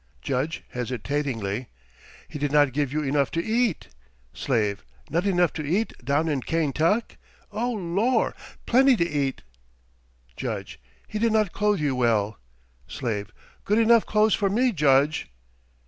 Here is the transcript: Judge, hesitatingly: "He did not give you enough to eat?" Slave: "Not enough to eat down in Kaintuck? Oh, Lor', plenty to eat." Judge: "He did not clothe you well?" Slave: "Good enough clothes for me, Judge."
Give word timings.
Judge, 0.23 0.63
hesitatingly: 0.69 1.67
"He 2.27 2.39
did 2.39 2.51
not 2.51 2.73
give 2.73 2.91
you 2.91 3.03
enough 3.03 3.29
to 3.29 3.43
eat?" 3.45 3.89
Slave: 4.33 4.83
"Not 5.11 5.27
enough 5.27 5.53
to 5.53 5.63
eat 5.63 5.93
down 6.03 6.27
in 6.27 6.41
Kaintuck? 6.41 7.17
Oh, 7.51 7.73
Lor', 7.73 8.33
plenty 8.65 8.95
to 8.95 9.07
eat." 9.07 9.43
Judge: 10.35 10.79
"He 11.07 11.19
did 11.19 11.31
not 11.31 11.53
clothe 11.53 11.79
you 11.79 11.93
well?" 11.95 12.39
Slave: 12.87 13.29
"Good 13.63 13.77
enough 13.77 14.07
clothes 14.07 14.33
for 14.33 14.49
me, 14.49 14.71
Judge." 14.71 15.27